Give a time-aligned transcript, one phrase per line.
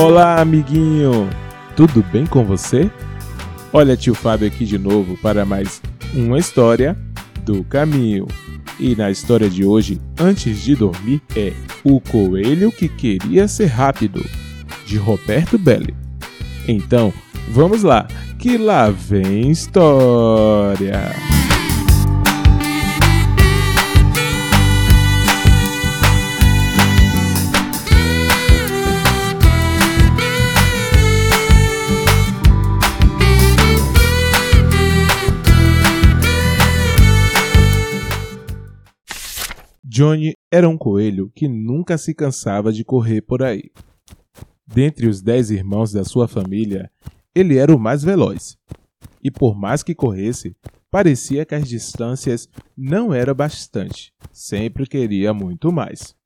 [0.00, 1.28] Olá, amiguinho!
[1.76, 2.90] Tudo bem com você?
[3.70, 5.82] Olha, tio Fábio aqui de novo para mais
[6.14, 6.96] uma história
[7.44, 8.26] do caminho.
[8.78, 11.52] E na história de hoje, antes de dormir, é
[11.84, 14.24] O Coelho que Queria Ser Rápido,
[14.86, 15.94] de Roberto Belli.
[16.66, 17.12] Então,
[17.50, 18.08] vamos lá,
[18.38, 21.12] que lá vem história!
[40.00, 43.70] Johnny era um coelho que nunca se cansava de correr por aí.
[44.66, 46.90] Dentre os dez irmãos da sua família,
[47.34, 48.56] ele era o mais veloz.
[49.22, 50.56] E por mais que corresse,
[50.90, 54.10] parecia que as distâncias não eram bastante.
[54.32, 56.16] Sempre queria muito mais.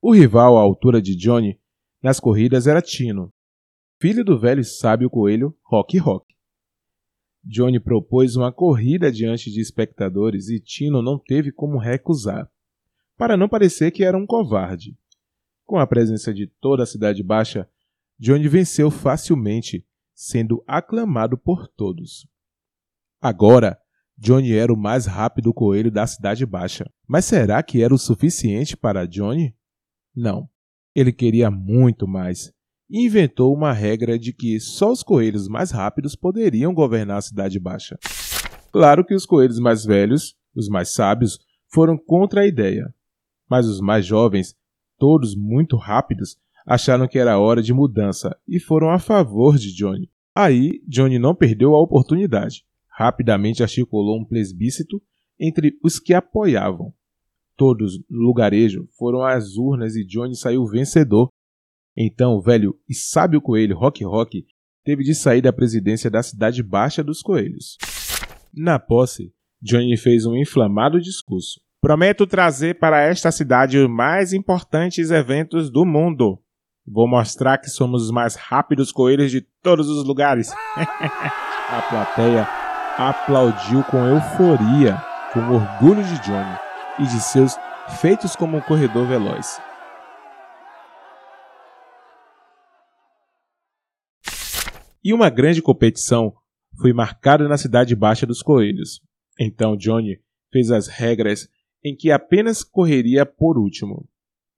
[0.00, 1.58] O rival à altura de Johnny
[2.00, 3.32] nas corridas era Tino,
[4.00, 6.23] filho do velho e sábio coelho Rock Rock.
[7.44, 12.50] Johnny propôs uma corrida diante de espectadores e Tino não teve como recusar,
[13.16, 14.96] para não parecer que era um covarde.
[15.64, 17.68] Com a presença de toda a Cidade Baixa,
[18.18, 22.26] Johnny venceu facilmente, sendo aclamado por todos.
[23.20, 23.78] Agora,
[24.16, 26.88] Johnny era o mais rápido coelho da Cidade Baixa.
[27.06, 29.54] Mas será que era o suficiente para Johnny?
[30.14, 30.48] Não.
[30.94, 32.52] Ele queria muito mais
[32.90, 37.98] inventou uma regra de que só os coelhos mais rápidos poderiam governar a Cidade Baixa.
[38.72, 42.94] Claro que os coelhos mais velhos, os mais sábios, foram contra a ideia,
[43.48, 44.54] mas os mais jovens,
[44.98, 50.10] todos muito rápidos, acharam que era hora de mudança e foram a favor de Johnny.
[50.34, 52.64] Aí, Johnny não perdeu a oportunidade.
[52.88, 55.00] Rapidamente articulou um plebiscito
[55.38, 56.92] entre os que apoiavam.
[57.56, 61.28] Todos no lugarejo foram às urnas e Johnny saiu vencedor
[61.96, 64.44] então o velho e sábio coelho Rock Rock
[64.84, 67.78] teve de sair da presidência da Cidade Baixa dos Coelhos.
[68.52, 71.60] Na posse, Johnny fez um inflamado discurso.
[71.80, 76.38] Prometo trazer para esta cidade os mais importantes eventos do mundo.
[76.86, 80.52] Vou mostrar que somos os mais rápidos coelhos de todos os lugares.
[80.76, 82.46] A plateia
[82.98, 85.02] aplaudiu com euforia,
[85.32, 86.58] com orgulho de Johnny
[86.98, 87.56] e de seus
[88.00, 89.60] feitos como um corredor veloz.
[95.04, 96.34] E uma grande competição
[96.80, 99.00] foi marcada na cidade baixa dos coelhos.
[99.38, 100.18] Então Johnny
[100.50, 101.48] fez as regras
[101.84, 104.08] em que apenas correria por último.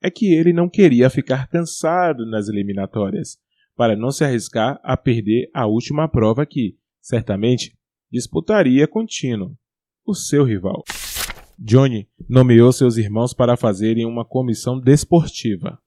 [0.03, 3.39] É que ele não queria ficar cansado nas eliminatórias,
[3.75, 7.77] para não se arriscar a perder a última prova que, certamente,
[8.11, 9.57] disputaria com Tino,
[10.07, 10.85] o seu rival.
[11.59, 15.79] Johnny nomeou seus irmãos para fazerem uma comissão desportiva.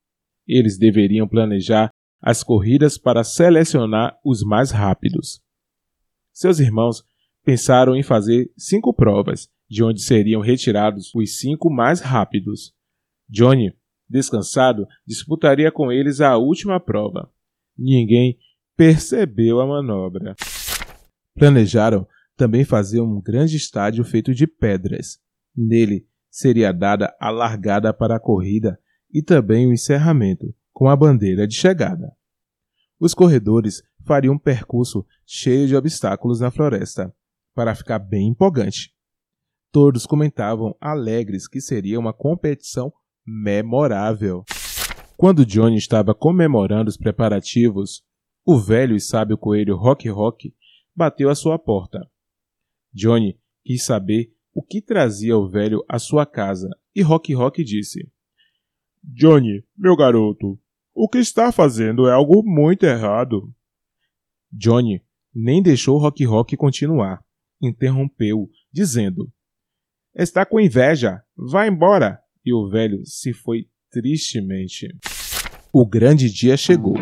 [0.47, 1.91] Eles deveriam planejar
[2.21, 5.41] as corridas para selecionar os mais rápidos.
[6.33, 7.03] Seus irmãos
[7.43, 12.73] pensaram em fazer cinco provas, de onde seriam retirados os cinco mais rápidos.
[13.29, 13.73] Johnny,
[14.09, 17.31] descansado, disputaria com eles a última prova.
[17.77, 18.37] Ninguém
[18.75, 20.35] percebeu a manobra.
[21.35, 25.19] Planejaram também fazer um grande estádio feito de pedras.
[25.55, 28.79] Nele seria dada a largada para a corrida
[29.13, 32.15] e também o encerramento, com a bandeira de chegada.
[32.97, 37.13] Os corredores fariam um percurso cheio de obstáculos na floresta,
[37.53, 38.95] para ficar bem empolgante.
[39.73, 42.93] Todos comentavam alegres que seria uma competição
[43.27, 44.45] memorável.
[45.17, 48.01] Quando Johnny estava comemorando os preparativos,
[48.45, 50.55] o velho e sábio coelho Rock Rock
[50.95, 52.09] bateu à sua porta.
[52.93, 58.09] Johnny quis saber o que trazia o velho à sua casa e Rock Rock disse:
[59.03, 60.57] Johnny, meu garoto,
[61.01, 63.49] o que está fazendo é algo muito errado.
[64.51, 65.01] Johnny
[65.33, 67.23] nem deixou Rock Rock continuar.
[67.61, 69.31] Interrompeu, dizendo:
[70.13, 72.19] Está com inveja, vá embora.
[72.45, 74.89] E o velho se foi tristemente.
[75.71, 76.97] O grande dia chegou,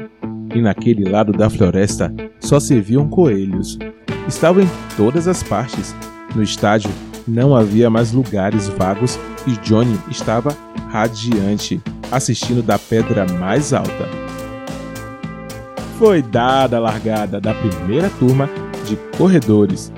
[0.53, 3.79] e naquele lado da floresta só se viam coelhos.
[4.27, 5.95] Estavam em todas as partes.
[6.35, 6.91] No estádio
[7.27, 9.17] não havia mais lugares vagos
[9.47, 10.51] e Johnny estava
[10.91, 14.07] radiante, assistindo da pedra mais alta.
[15.97, 18.49] Foi dada a largada da primeira turma
[18.85, 19.91] de corredores.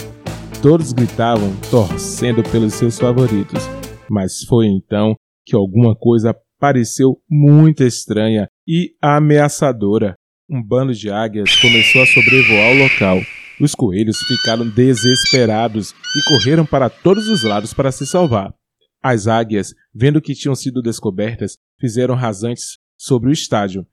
[0.62, 3.64] Todos gritavam, torcendo pelos seus favoritos,
[4.10, 5.16] mas foi então
[5.46, 10.16] que alguma coisa pareceu muito estranha e ameaçadora.
[10.50, 13.20] Um bando de águias começou a sobrevoar o local.
[13.62, 18.54] Os coelhos ficaram desesperados e correram para todos os lados para se salvar.
[19.02, 23.88] As águias, vendo que tinham sido descobertas, fizeram rasantes sobre o estádio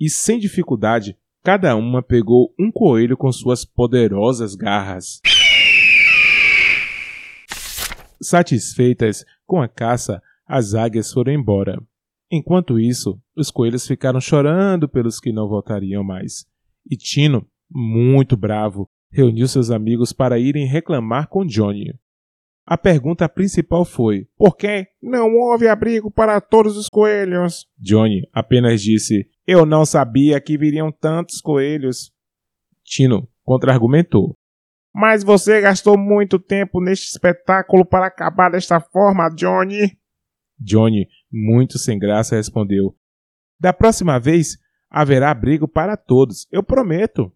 [0.00, 5.20] e, sem dificuldade, cada uma pegou um coelho com suas poderosas garras.
[8.20, 11.82] Satisfeitas com a caça, as águias foram embora.
[12.30, 16.46] Enquanto isso, os coelhos ficaram chorando pelos que não voltariam mais.
[16.88, 21.92] E Tino, muito bravo, reuniu seus amigos para irem reclamar com Johnny.
[22.64, 27.66] A pergunta principal foi: Por que não houve abrigo para todos os coelhos?
[27.76, 32.12] Johnny apenas disse: Eu não sabia que viriam tantos coelhos.
[32.84, 34.36] Tino contra-argumentou:
[34.94, 39.98] Mas você gastou muito tempo neste espetáculo para acabar desta forma, Johnny.
[40.58, 42.94] Johnny, muito sem graça, respondeu:
[43.58, 44.56] Da próxima vez
[44.88, 47.32] haverá abrigo para todos, eu prometo.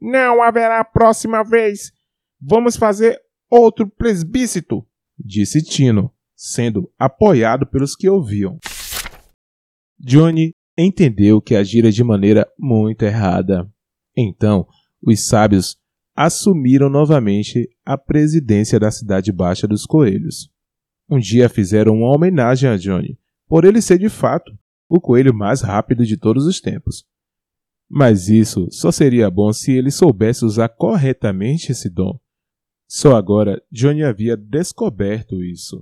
[0.00, 1.92] Não haverá próxima vez.
[2.40, 4.86] Vamos fazer outro plebiscito,
[5.18, 8.58] disse Tino, sendo apoiado pelos que ouviam.
[9.98, 13.70] Johnny entendeu que agira de maneira muito errada.
[14.16, 14.66] Então,
[15.02, 15.76] os sábios
[16.14, 20.50] assumiram novamente a presidência da Cidade Baixa dos Coelhos.
[21.08, 23.18] Um dia fizeram uma homenagem a Johnny,
[23.48, 24.56] por ele ser de fato
[24.88, 27.04] o coelho mais rápido de todos os tempos.
[27.88, 32.19] Mas isso só seria bom se ele soubesse usar corretamente esse dom.
[32.92, 35.80] Só agora Johnny havia descoberto isso.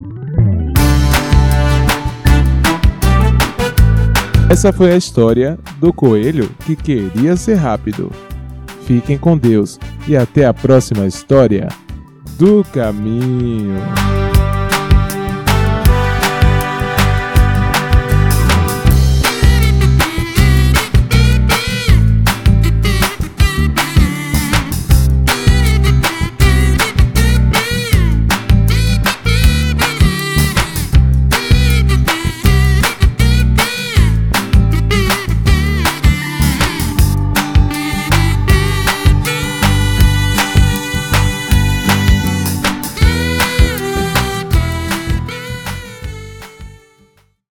[4.50, 8.12] Essa foi a história do coelho que queria ser rápido.
[8.82, 11.68] Fiquem com Deus e até a próxima história
[12.38, 13.78] do caminho.